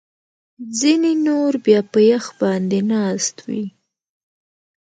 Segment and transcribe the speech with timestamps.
[0.79, 3.65] ځینې نور بیا په یخ باندې ناست وي